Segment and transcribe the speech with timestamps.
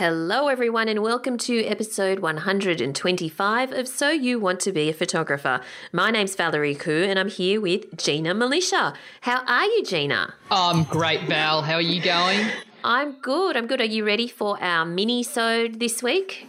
[0.00, 5.60] Hello, everyone, and welcome to episode 125 of So You Want to Be a Photographer.
[5.92, 8.96] My name's Valerie Khoo, and I'm here with Gina Milicia.
[9.20, 10.32] How are you, Gina?
[10.50, 11.60] I'm great, Val.
[11.60, 12.46] How are you going?
[12.82, 13.58] I'm good.
[13.58, 13.82] I'm good.
[13.82, 16.46] Are you ready for our mini-sode this week?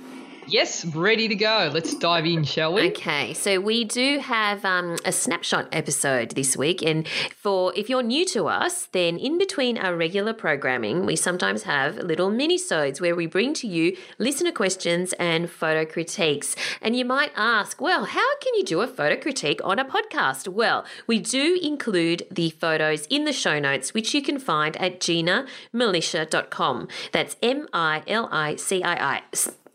[0.51, 1.71] Yes, ready to go.
[1.73, 2.89] Let's dive in, shall we?
[2.89, 8.03] Okay, so we do have um, a snapshot episode this week, and for if you're
[8.03, 13.15] new to us, then in between our regular programming, we sometimes have little mini-sodes where
[13.15, 16.53] we bring to you listener questions and photo critiques.
[16.81, 20.49] And you might ask, well, how can you do a photo critique on a podcast?
[20.49, 24.99] Well, we do include the photos in the show notes, which you can find at
[24.99, 26.89] ginamilicia.com.
[27.13, 29.21] That's M-I-L-I-C-I-I.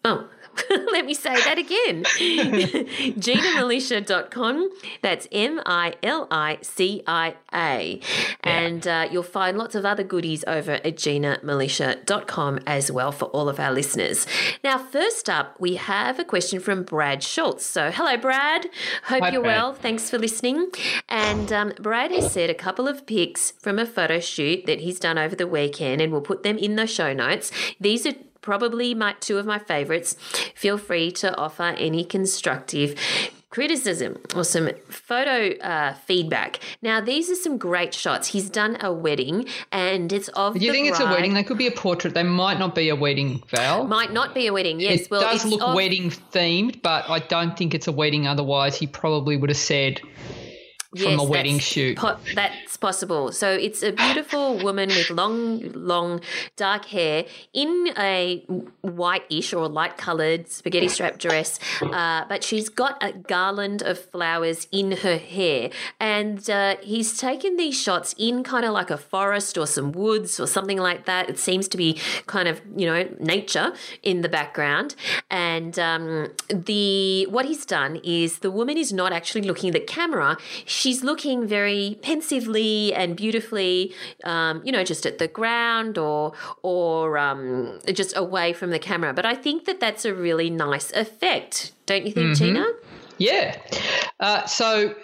[0.05, 0.29] Oh,
[0.93, 2.05] Let me say that again.
[3.17, 4.71] GinaMilicia.com.
[5.03, 8.01] That's M I L I C I A.
[8.43, 13.49] And uh, you'll find lots of other goodies over at GinaMilicia.com as well for all
[13.49, 14.27] of our listeners.
[14.63, 17.65] Now, first up, we have a question from Brad Schultz.
[17.67, 18.67] So, hello, Brad.
[19.05, 19.57] Hope Hi, you're Brad.
[19.57, 19.75] well.
[19.75, 20.71] Thanks for listening.
[21.09, 24.99] And um, Brad has said a couple of pics from a photo shoot that he's
[24.99, 27.51] done over the weekend, and we'll put them in the show notes.
[27.81, 28.15] These are
[28.47, 30.15] probably my two of my favorites.
[30.55, 32.95] Feel free to offer any constructive
[33.51, 36.61] criticism or some photo uh, feedback.
[36.81, 38.29] Now, these are some great shots.
[38.29, 40.55] He's done a wedding, and it's of.
[40.55, 41.35] Do you think it's a wedding?
[41.35, 42.15] They could be a portrait.
[42.15, 43.85] They might not be a wedding, Val.
[43.85, 44.79] Might not be a wedding.
[44.79, 48.29] Yes, it well, does look of- wedding themed, but I don't think it's a wedding.
[48.29, 50.01] Otherwise, he probably would have said
[50.91, 51.97] from Yes, a wedding shoot.
[51.97, 53.33] po- that's possible.
[53.33, 56.21] So it's a beautiful woman with long, long,
[56.57, 58.45] dark hair in a
[58.83, 64.67] whitish or light coloured spaghetti strap dress, uh, but she's got a garland of flowers
[64.73, 65.71] in her hair.
[66.01, 70.39] And uh, he's taken these shots in kind of like a forest or some woods
[70.41, 71.29] or something like that.
[71.29, 73.73] It seems to be kind of, you know, nature
[74.03, 74.95] in the background.
[75.31, 79.81] And um, the what he's done is the woman is not actually looking at the
[79.81, 80.37] camera.
[80.77, 83.95] She's looking very pensively and beautifully,
[84.25, 89.15] um, you know, just at the ground or or um, just away from the camera.
[89.15, 92.67] But I think that that's a really nice effect, don't you think, Gina?
[93.19, 93.57] Yeah.
[94.21, 94.95] Uh, so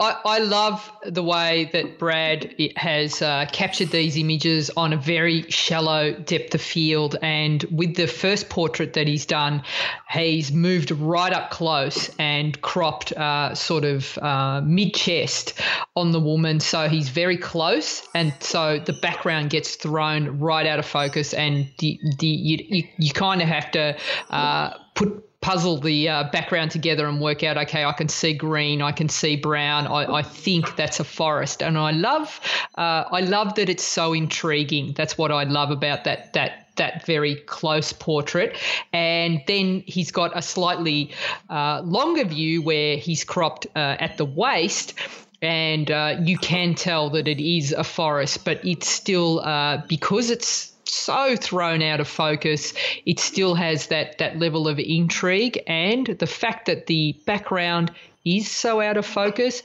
[0.00, 5.42] I, I love the way that Brad has uh, captured these images on a very
[5.50, 7.16] shallow depth of field.
[7.20, 9.62] And with the first portrait that he's done,
[10.10, 15.60] he's moved right up close and cropped uh, sort of uh, mid chest
[15.94, 16.60] on the woman.
[16.60, 18.02] So he's very close.
[18.14, 21.34] And so the background gets thrown right out of focus.
[21.34, 23.98] And the, the, you, you, you kind of have to
[24.30, 28.80] uh, put puzzle the uh, background together and work out okay i can see green
[28.80, 31.62] i can see brown i, I think that's a forest.
[31.62, 32.40] And i love
[32.78, 34.94] uh, i love that it's so intriguing.
[34.94, 38.56] That's what i love about that that that very close portrait.
[38.94, 41.10] And then he's got a slightly
[41.50, 44.94] uh, longer view where he's cropped uh, at the waist.
[45.42, 50.30] And uh, you can tell that it is a forest but it's still uh, because
[50.30, 52.74] it's so thrown out of focus.
[53.06, 57.92] It still has that that level of intrigue, and the fact that the background
[58.24, 59.62] is so out of focus.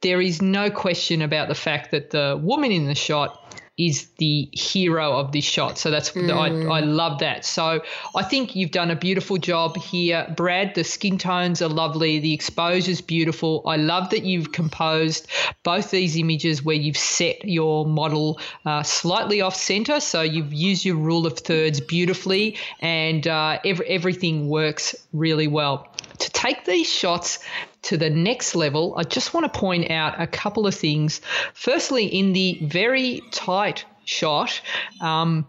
[0.00, 3.43] There is no question about the fact that the woman in the shot
[3.76, 5.78] is the hero of this shot.
[5.78, 7.44] So that's I, I love that.
[7.44, 7.82] So
[8.14, 10.76] I think you've done a beautiful job here, Brad.
[10.76, 12.20] The skin tones are lovely.
[12.20, 13.62] The exposure's beautiful.
[13.66, 15.26] I love that you've composed
[15.64, 19.98] both these images where you've set your model uh, slightly off center.
[19.98, 25.88] So you've used your rule of thirds beautifully, and uh, every, everything works really well.
[26.18, 27.40] To take these shots
[27.84, 31.20] to the next level, I just want to point out a couple of things.
[31.54, 34.60] Firstly, in the very tight shot,
[35.00, 35.46] um,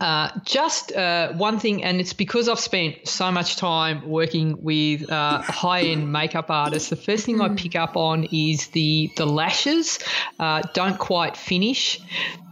[0.00, 5.08] Uh, just uh, one thing, and it's because I've spent so much time working with
[5.08, 6.90] uh, high-end makeup artists.
[6.90, 7.54] The first thing I Hmm.
[7.54, 10.00] pick up on is the the lashes
[10.40, 12.00] uh, don't quite finish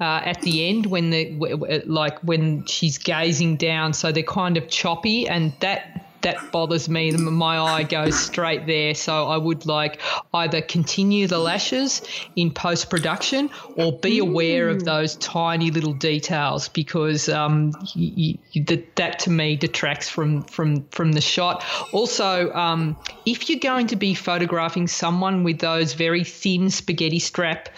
[0.00, 4.68] uh, at the end when the like when she's gazing down, so they're kind of
[4.68, 7.10] choppy, and that that bothers me.
[7.12, 8.94] My eye goes straight there.
[8.94, 10.00] So I would like
[10.34, 12.02] either continue the lashes
[12.36, 18.62] in post production or be aware of those tiny little details because um, y y
[18.66, 21.64] that, that to me detracts from from from the shot.
[21.92, 22.96] Also, um,
[23.26, 27.68] if you're going to be photographing someone with those very thin spaghetti strap,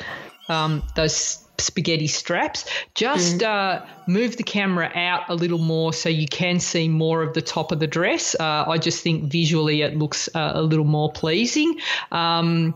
[0.48, 2.64] um, those spaghetti straps.
[2.94, 7.34] Just uh, move the camera out a little more so you can see more of
[7.34, 8.34] the top of the dress.
[8.38, 11.78] Uh, I just think visually it looks uh, a little more pleasing.
[12.10, 12.74] Um,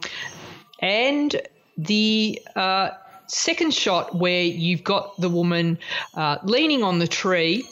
[0.80, 1.40] and
[1.76, 2.90] the uh,
[3.26, 5.78] second shot where you've got the woman
[6.14, 7.68] uh, leaning on the tree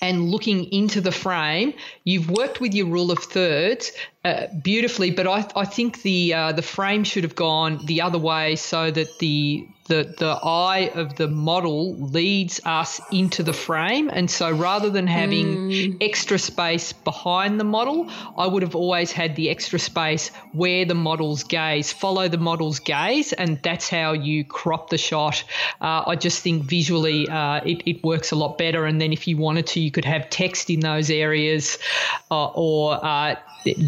[0.00, 3.92] and looking into the frame, you've worked with your rule of thirds
[4.24, 5.12] uh, beautifully.
[5.12, 8.90] But I, I think the uh, the frame should have gone the other way so
[8.90, 14.08] that the the the eye of the model leads us into the frame.
[14.08, 18.08] And so rather than having extra space behind the model,
[18.38, 21.92] I would have always had the extra space where the model's gaze.
[21.92, 25.44] Follow the model's gaze, and that's how you crop the shot.
[25.80, 28.86] Uh, I just think visually uh, it, it works a lot better.
[28.86, 31.78] And then if you wanted to, you could have text in those areas
[32.30, 33.78] uh, or uh, it,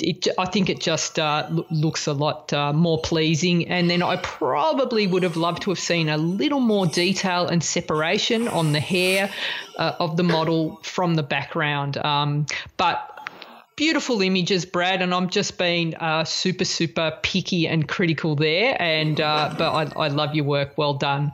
[0.00, 3.68] it, I think it just uh, looks a lot uh, more pleasing.
[3.68, 7.62] And then I probably would have loved to have seen a little more detail and
[7.62, 9.30] separation on the hair
[9.78, 11.96] uh, of the model from the background.
[11.96, 12.46] Um,
[12.76, 13.11] but
[13.76, 18.76] beautiful images, Brad, and I'm just being uh, super, super picky and critical there.
[18.80, 20.76] And uh, but I, I love your work.
[20.76, 21.32] Well done.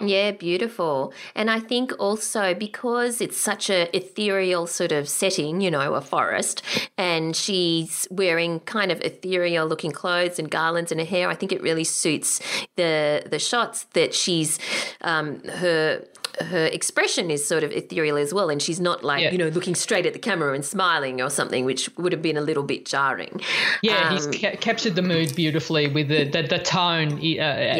[0.00, 1.12] Yeah, beautiful.
[1.34, 6.00] And I think also because it's such a ethereal sort of setting, you know, a
[6.00, 6.62] forest,
[6.98, 11.52] and she's wearing kind of ethereal looking clothes and garlands in her hair, I think
[11.52, 12.40] it really suits
[12.76, 14.58] the the shots that she's
[15.02, 16.04] um, her
[16.40, 19.32] her expression is sort of ethereal as well and she's not like Yeah.
[19.32, 22.36] you know looking straight at the camera and smiling or something which would have been
[22.36, 23.40] a little bit jarring
[23.82, 27.08] Yeah, Um, he's ca- captured the mood beautifully with the the, the tone.
[27.14, 27.18] Uh,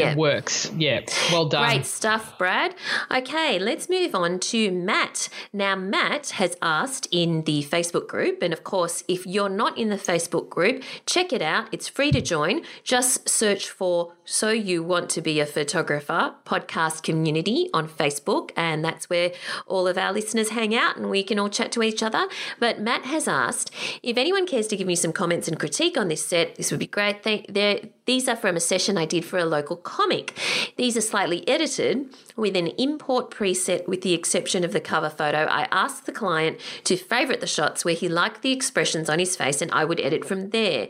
[0.03, 0.15] Yeah.
[0.17, 0.55] works.
[0.87, 1.01] Yeah,
[1.33, 1.69] well done.
[1.69, 2.75] Great stuff, Brad.
[3.11, 5.29] Okay, let's move on to Matt.
[5.53, 9.89] Now, Matt has asked in the Facebook group, and of course, if you're not in
[9.91, 11.65] the Facebook group, check it out.
[11.73, 12.63] It's free to join.
[12.85, 18.79] Just search for So You Want to Be a Photographer podcast community on Facebook, and
[18.85, 19.29] that's where
[19.67, 22.25] all of our listeners hang out and we can all chat to each other.
[22.65, 23.69] But Matt has asked
[24.03, 26.81] if anyone cares to give me some comments and critique on this set, this would
[26.81, 27.23] be great.
[27.23, 30.37] They, they're, these are from a session I did for a local comic.
[30.77, 32.07] These are slightly edited
[32.37, 35.45] with an import preset with the exception of the cover photo.
[35.45, 39.37] I asked the client to favourite the shots where he liked the expressions on his
[39.37, 40.89] face and I would edit from there.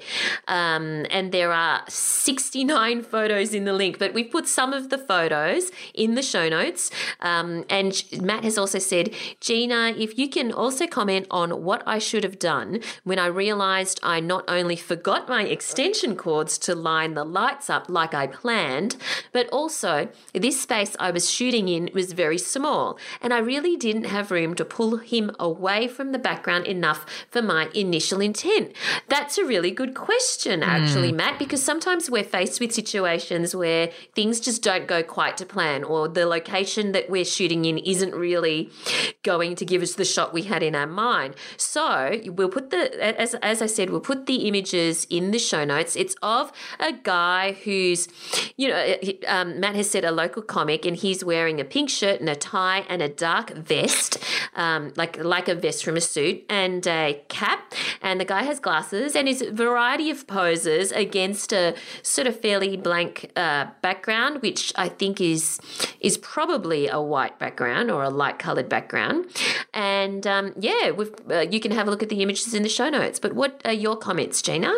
[0.49, 4.99] Um, and there are 69 photos in the link, but we've put some of the
[4.99, 6.91] photos in the show notes.
[7.21, 11.99] Um, and Matt has also said, Gina, if you can also comment on what I
[11.99, 17.15] should have done when I realised I not only forgot my extension cords to line
[17.15, 18.97] the lights up like I planned,
[19.33, 24.05] but also this space I was shooting in was very small, and I really didn't
[24.05, 28.73] have room to pull him away from the background enough for my initial intent.
[29.09, 30.69] That's a really good question, hmm.
[30.69, 35.47] actually, Matt, because sometimes we're faced with situations where things just don't go quite to
[35.47, 38.71] plan, or the location that we're shooting in isn't really
[39.23, 41.35] going to give us the shot we had in our mind.
[41.57, 42.83] So we'll put the,
[43.21, 45.97] as, as I said, we'll put the images in the show notes.
[45.97, 48.09] It's of a guy who's,
[48.57, 48.97] you know,
[49.27, 52.37] um, Matt has said a local comic, and he's wearing a pink shirt and a
[52.37, 54.19] tie and a dark vest,
[54.55, 57.75] um, like like a vest from a suit, and a cap.
[58.01, 62.77] And the guy has glasses and his variety of poses against a sort of fairly
[62.77, 65.61] blank uh, background, which I think is
[66.01, 69.27] is probably a white background or a light coloured background.
[69.73, 70.93] And um, yeah,
[71.31, 73.19] uh, you can have a look at the images in the show notes.
[73.19, 74.73] But what are your comments, Gina?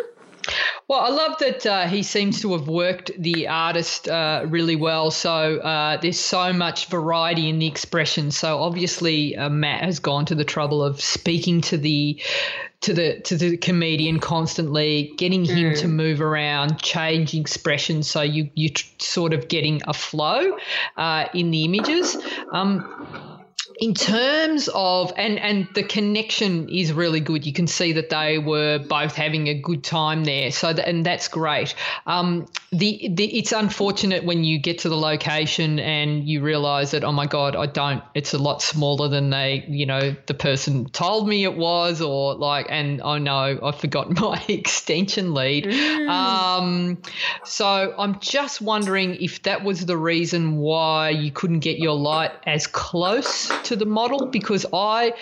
[0.87, 5.09] Well, I love that uh, he seems to have worked the artist uh, really well.
[5.09, 8.29] So uh, there's so much variety in the expression.
[8.31, 12.21] So obviously, uh, Matt has gone to the trouble of speaking to the
[12.81, 18.49] to the to the comedian constantly, getting him to move around, change expression, So you
[18.53, 20.57] you tr- sort of getting a flow
[20.97, 22.15] uh, in the images.
[22.51, 23.34] Um,
[23.79, 27.45] in terms of and and the connection is really good.
[27.45, 30.51] You can see that they were both having a good time there.
[30.51, 31.75] So that, and that's great.
[32.05, 37.03] Um, the, the it's unfortunate when you get to the location and you realize that
[37.03, 40.85] oh my god i don't it's a lot smaller than they you know the person
[40.89, 45.65] told me it was or like and oh no i forgot my extension lead.
[45.65, 46.09] Mm.
[46.09, 46.97] um,
[47.45, 52.31] so i'm just wondering if that was the reason why you couldn't get your light
[52.45, 55.13] as close to the model because I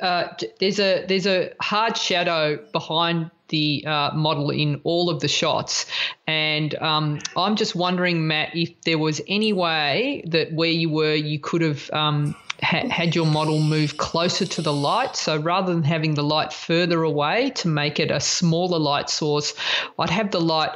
[0.00, 0.28] uh,
[0.58, 5.86] there's a there's a hard shadow behind the uh, model in all of the shots.
[6.26, 11.14] And um, I'm just wondering, Matt, if there was any way that where you were,
[11.14, 15.16] you could have um, ha- had your model move closer to the light.
[15.16, 19.54] So rather than having the light further away to make it a smaller light source,
[19.98, 20.70] I'd have the light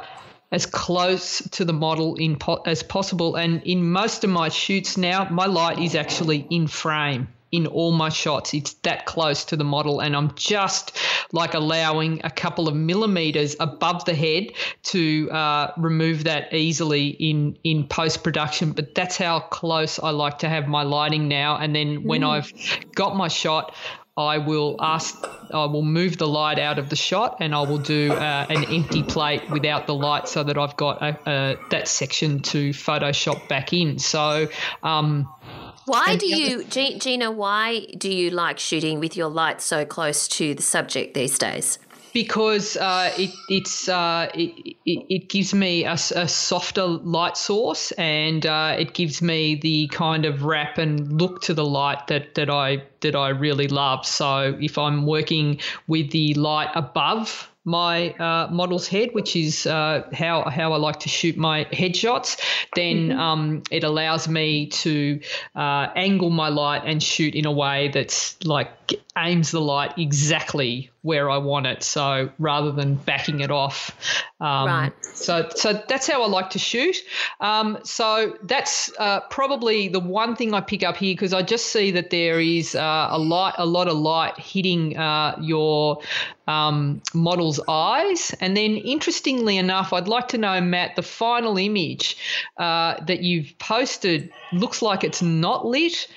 [0.51, 3.35] as close to the model in po- as possible.
[3.35, 7.91] And in most of my shoots now, my light is actually in frame in all
[7.91, 8.53] my shots.
[8.53, 10.97] It's that close to the model, and I'm just
[11.31, 14.51] like allowing a couple of millimeters above the head
[14.83, 18.71] to uh, remove that easily in in post production.
[18.73, 21.57] But that's how close I like to have my lighting now.
[21.57, 22.29] And then when mm.
[22.29, 22.51] I've
[22.93, 23.73] got my shot,
[24.17, 27.79] I will ask, I will move the light out of the shot, and I will
[27.79, 31.89] do uh, an empty plate without the light, so that I've got a, a, that
[31.89, 33.99] section to Photoshop back in.
[33.99, 34.47] So.
[34.83, 35.27] Um,
[35.85, 37.29] why do you, Gina?
[37.29, 41.77] Why do you like shooting with your light so close to the subject these days?
[42.15, 48.45] Because uh, it it's uh, it, it, gives me a, a, softer light source and
[48.45, 52.49] uh, it gives me the kind of wrap and look to the light that that
[52.49, 54.05] I that I really love.
[54.05, 60.07] So if I'm working with the light above my uh, model's head, which is uh,
[60.13, 62.39] how how I like to shoot my headshots,
[62.75, 63.19] then mm-hmm.
[63.19, 65.19] um, it allows me to
[65.53, 68.69] uh, angle my light and shoot in a way that's like
[69.17, 71.83] aims the light exactly where I want it.
[71.83, 73.95] So rather than backing it off,
[74.39, 74.91] um, right.
[75.03, 76.97] So so that's how I like to shoot.
[77.39, 81.67] Um, so that's uh, probably the one thing I pick up here because I just
[81.67, 85.99] see that there is uh, a light, a lot of light hitting uh, your
[86.47, 88.33] um, model's eyes.
[88.41, 92.17] And then, interestingly enough, I'd like to know, Matt, the final image
[92.57, 96.07] uh, that you've posted looks like it's not lit.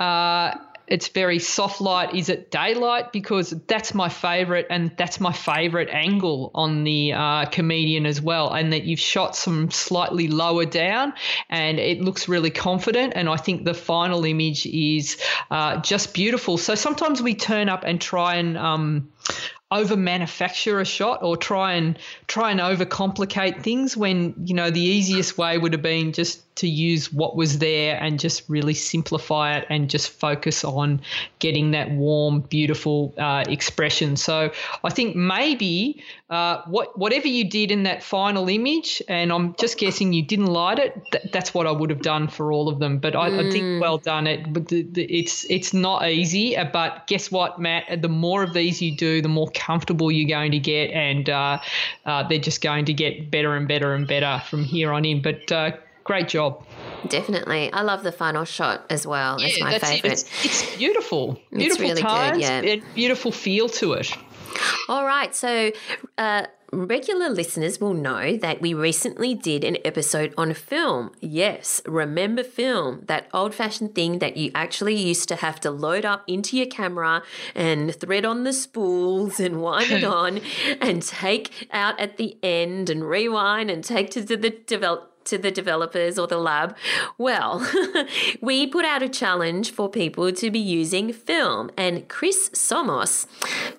[0.00, 0.54] Uh,
[0.88, 2.14] it's very soft light.
[2.14, 3.12] Is it daylight?
[3.12, 8.52] Because that's my favorite, and that's my favorite angle on the uh, comedian as well.
[8.52, 11.12] And that you've shot some slightly lower down,
[11.48, 13.12] and it looks really confident.
[13.16, 15.18] And I think the final image is
[15.50, 16.58] uh, just beautiful.
[16.58, 19.08] So sometimes we turn up and try and um,
[19.70, 24.80] over manufacture a shot or try and try and overcomplicate things when you know the
[24.80, 29.56] easiest way would have been just to use what was there and just really simplify
[29.56, 31.00] it and just focus on
[31.38, 34.50] getting that warm beautiful uh, expression so
[34.84, 39.78] i think maybe uh, what whatever you did in that final image and i'm just
[39.78, 42.78] guessing you didn't light it th- that's what i would have done for all of
[42.78, 43.48] them but I, mm.
[43.48, 43.80] I think mm.
[43.80, 48.02] well done it but the, the, it's it's not easy uh, but guess what matt
[48.02, 51.58] the more of these you do the more comfortable you're going to get, and uh,
[52.06, 55.22] uh, they're just going to get better and better and better from here on in.
[55.22, 55.72] But uh,
[56.08, 56.64] great job.
[57.06, 57.70] Definitely.
[57.70, 59.38] I love the final shot as well.
[59.38, 60.04] Yeah, it's my favorite.
[60.04, 60.12] It.
[60.12, 61.38] It's, it's, beautiful.
[61.52, 62.72] Beautiful it's really good, yeah.
[62.72, 64.10] and beautiful feel to it.
[64.88, 65.34] All right.
[65.34, 65.70] So,
[66.16, 71.12] uh, Regular listeners will know that we recently did an episode on film.
[71.18, 76.04] Yes, remember film, that old fashioned thing that you actually used to have to load
[76.04, 77.22] up into your camera
[77.54, 80.42] and thread on the spools and wind it on
[80.82, 85.50] and take out at the end and rewind and take to the develop to the
[85.50, 86.76] developers or the lab?
[87.16, 87.66] Well,
[88.40, 93.26] we put out a challenge for people to be using film, and Chris Somos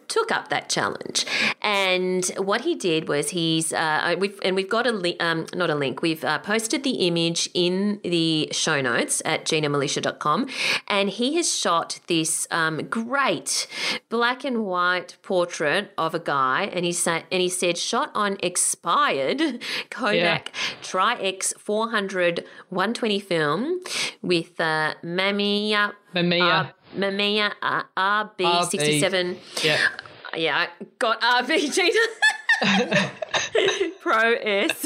[0.10, 1.26] took up that challenge.
[1.62, 5.70] And what he did was he's uh, we've and we've got a link, um, not
[5.70, 6.02] a link.
[6.02, 10.48] We've uh, posted the image in the show notes at ginamilicia.com,
[10.88, 13.68] and he has shot this um, great
[14.10, 18.38] black and white portrait of a guy, and he said and he said shot on
[18.42, 19.40] expired
[19.90, 20.78] Kodak yeah.
[20.82, 23.80] Tri-X 400 120 film
[24.22, 25.94] with uh, Mamiya.
[26.16, 26.74] Mamiya.
[26.98, 29.38] Mamiya uh, RB67.
[29.64, 29.78] Yeah.
[30.36, 30.68] Yeah,
[31.00, 32.00] got RB, Gina.
[34.02, 34.86] Pro S.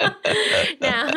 [0.80, 1.10] now,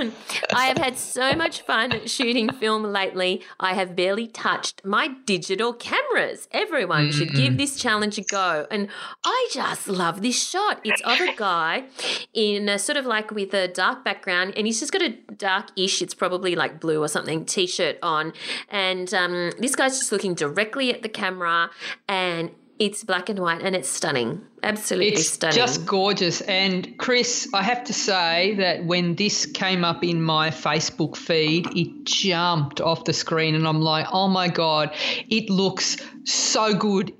[0.53, 3.41] I have had so much fun shooting film lately.
[3.59, 6.47] I have barely touched my digital cameras.
[6.51, 7.17] Everyone mm-hmm.
[7.17, 8.67] should give this challenge a go.
[8.71, 8.87] And
[9.23, 10.81] I just love this shot.
[10.83, 11.85] It's of a guy
[12.33, 16.01] in a sort of like with a dark background, and he's just got a dark-ish,
[16.01, 18.33] it's probably like blue or something, t-shirt on.
[18.69, 21.69] And um, this guy's just looking directly at the camera
[22.07, 24.41] and it's black and white and it's stunning.
[24.63, 25.55] Absolutely it's stunning.
[25.55, 26.41] Just gorgeous.
[26.41, 31.67] And Chris, I have to say that when this came up in my Facebook feed,
[31.77, 34.95] it jumped off the screen and I'm like, oh my God,
[35.29, 37.13] it looks so good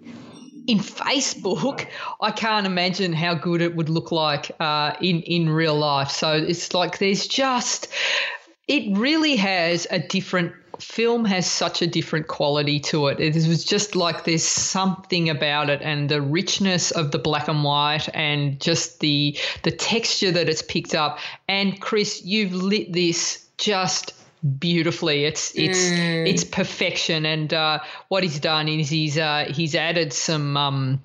[0.67, 1.87] in Facebook,
[2.21, 6.11] I can't imagine how good it would look like uh, in in real life.
[6.11, 7.87] So it's like there's just
[8.71, 13.19] it really has a different film has such a different quality to it.
[13.19, 17.65] It was just like there's something about it and the richness of the black and
[17.65, 21.19] white and just the the texture that it's picked up.
[21.49, 24.13] And Chris, you've lit this just
[24.57, 25.25] beautifully.
[25.25, 26.25] It's it's mm.
[26.25, 27.25] it's perfection.
[27.25, 31.03] And uh, what he's done is he's uh, he's added some um,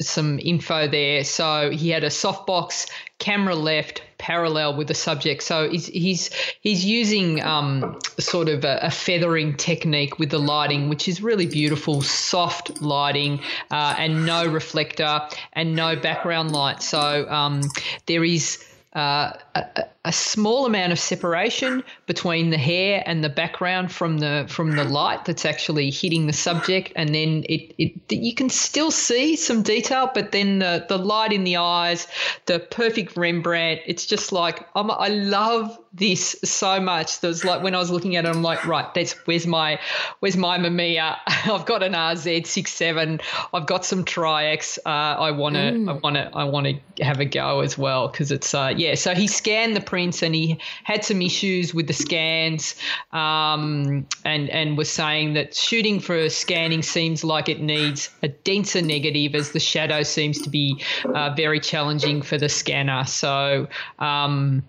[0.00, 1.22] some info there.
[1.24, 5.42] So he had a softbox camera left parallel with the subject.
[5.42, 6.30] So he's he's
[6.62, 11.44] he's using um, sort of a, a, feathering technique with the lighting, which is really
[11.44, 13.40] beautiful, soft lighting,
[13.70, 15.20] uh, and no reflector
[15.52, 16.82] and no background light.
[16.82, 17.60] So um,
[18.06, 18.64] there is.
[18.94, 24.44] Uh, a, a small amount of separation between the hair and the background from the
[24.48, 26.92] from the light that's actually hitting the subject.
[26.96, 31.32] And then it, it you can still see some detail but then the, the light
[31.32, 32.06] in the eyes
[32.46, 37.20] the perfect rembrandt it's just like I'm, i love this so much.
[37.20, 39.78] There's like when i was looking at it i'm like right that's where's my
[40.20, 41.16] where's my mamiya?
[41.26, 44.78] I've got an rz67 i've got some tri-x.
[44.84, 45.88] Uh, i want to mm.
[45.88, 48.94] i want to i want to have a go as well because it's uh yeah
[48.94, 52.74] so he scanned the prints and he had some issues with the scans
[53.12, 58.82] um, and, and was saying that shooting for scanning seems like it needs a denser
[58.82, 60.82] negative as the shadow seems to be
[61.14, 63.04] uh, very challenging for the scanner.
[63.04, 63.68] So,
[64.00, 64.64] um,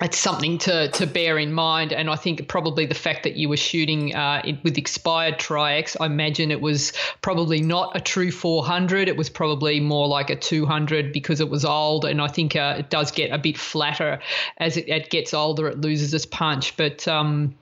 [0.00, 1.92] it's something to to bear in mind.
[1.92, 5.96] And I think probably the fact that you were shooting uh, it, with expired Tri-X,
[6.00, 6.92] I imagine it was
[7.22, 9.08] probably not a true 400.
[9.08, 12.04] It was probably more like a 200 because it was old.
[12.04, 14.20] And I think uh, it does get a bit flatter
[14.58, 15.68] as it, it, gets older.
[15.68, 17.06] It loses its punch, but.
[17.06, 17.54] Um,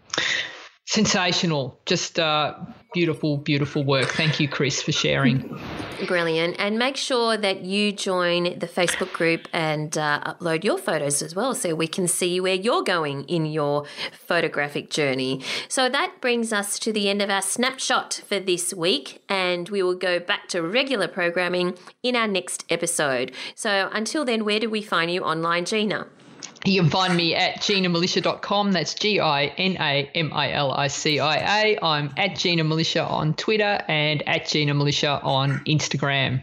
[0.89, 1.79] sensational.
[1.85, 2.55] Just uh,
[2.95, 4.09] beautiful, beautiful work.
[4.09, 5.61] Thank you, Chris, for sharing.
[6.07, 6.57] Brilliant.
[6.61, 11.35] And make sure that you join the Facebook group and uh, upload your photos as
[11.35, 15.43] well so we can see where you're going in your photographic journey.
[15.69, 19.83] So that brings us to the end of our snapshot for this week, and we
[19.83, 23.33] will go back to regular programming in our next episode.
[23.57, 26.07] So until then, where do we find you online, Gina?
[26.65, 28.73] You can find me at ginamilicia.com.
[28.73, 31.79] That's G I N A M I L I C I A.
[31.81, 36.43] I'm at Gina Milicia on Twitter and at Gina Milicia on Instagram.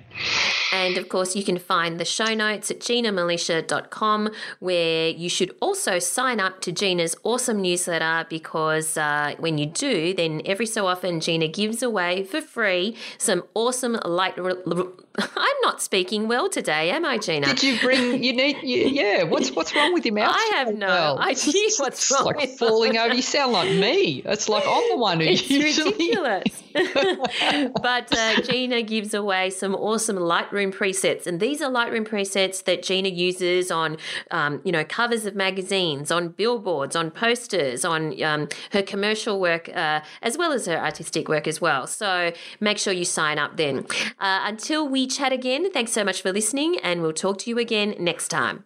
[0.72, 6.00] And of course, you can find the show notes at ginamilicia.com, where you should also
[6.00, 11.20] sign up to Gina's awesome newsletter because uh, when you do, then every so often
[11.20, 14.38] Gina gives away for free some awesome light.
[14.38, 14.56] Re-
[15.18, 17.48] I'm not speaking well today, am I, Gina?
[17.48, 18.24] Did you bring?
[18.24, 18.58] You need.
[18.64, 19.24] You, yeah.
[19.24, 20.36] What's what's wrong with your mouth?
[20.36, 21.20] I have no well?
[21.20, 22.26] idea what's wrong.
[22.26, 23.14] Like with falling over.
[23.14, 24.22] You sound like me.
[24.26, 25.92] It's like I'm the one who it's usually.
[25.92, 26.64] ridiculous.
[27.82, 32.84] but uh, Gina gives away some awesome Lightroom presets, and these are Lightroom presets that
[32.84, 33.98] Gina uses on,
[34.32, 39.70] um, you know, covers of magazines, on billboards, on posters, on um, her commercial work,
[39.70, 41.88] uh, as well as her artistic work as well.
[41.88, 43.86] So make sure you sign up then.
[44.20, 47.58] Uh, until we chat again, thanks so much for listening, and we'll talk to you
[47.58, 48.66] again next time.